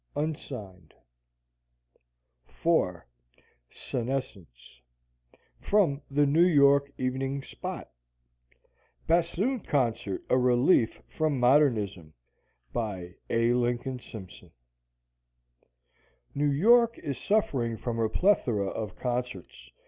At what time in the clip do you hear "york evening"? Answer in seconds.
6.43-7.43